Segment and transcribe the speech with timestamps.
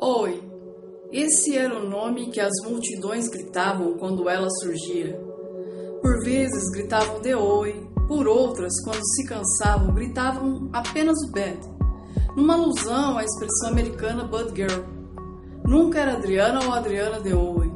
[0.00, 0.40] Oi!
[1.10, 5.18] Esse era o nome que as multidões gritavam quando ela surgia.
[6.00, 11.58] Por vezes gritavam de oi, por outras, quando se cansavam, gritavam apenas o Bad,
[12.36, 14.84] numa alusão à expressão americana Bud Girl.
[15.64, 17.72] Nunca era Adriana ou Adriana de Oi.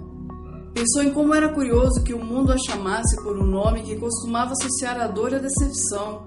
[0.73, 4.53] Pensou em como era curioso que o mundo a chamasse por um nome que costumava
[4.53, 6.23] associar a dor e a decepção.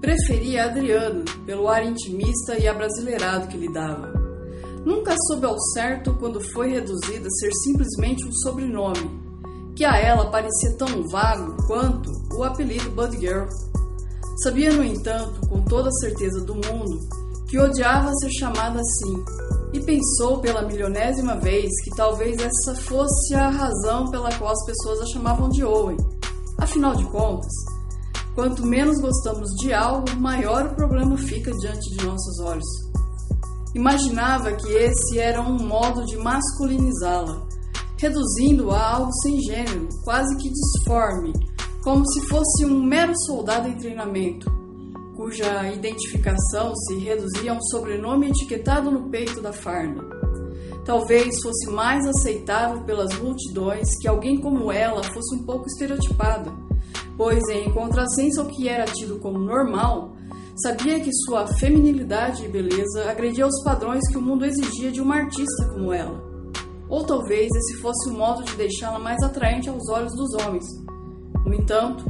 [0.00, 4.23] Preferia Adriana, pelo ar intimista e abrasileirado que lhe dava.
[4.84, 9.10] Nunca soube ao certo quando foi reduzida a ser simplesmente um sobrenome,
[9.74, 13.46] que a ela parecia tão vago quanto o apelido Bud Girl.
[14.42, 17.00] Sabia, no entanto, com toda a certeza do mundo,
[17.48, 19.24] que odiava ser chamada assim,
[19.72, 25.00] e pensou pela milionésima vez que talvez essa fosse a razão pela qual as pessoas
[25.00, 25.96] a chamavam de Owen.
[26.58, 27.52] Afinal de contas,
[28.34, 32.93] quanto menos gostamos de algo, maior o problema fica diante de nossos olhos.
[33.74, 37.44] Imaginava que esse era um modo de masculinizá-la,
[37.98, 41.32] reduzindo-a a algo sem gênero, quase que disforme,
[41.82, 44.48] como se fosse um mero soldado em treinamento,
[45.16, 50.02] cuja identificação se reduzia a um sobrenome etiquetado no peito da farda.
[50.84, 56.52] Talvez fosse mais aceitável pelas multidões que alguém como ela fosse um pouco estereotipada,
[57.16, 60.14] pois, em contrassenso ao que era tido como normal,
[60.56, 65.16] Sabia que sua feminilidade e beleza agredia os padrões que o mundo exigia de uma
[65.16, 66.22] artista como ela.
[66.88, 70.64] Ou talvez esse fosse o modo de deixá-la mais atraente aos olhos dos homens.
[71.44, 72.04] No entanto,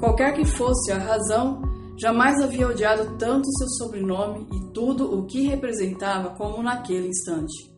[0.00, 1.62] qualquer que fosse a razão,
[1.96, 7.73] jamais havia odiado tanto seu sobrenome e tudo o que representava como naquele instante.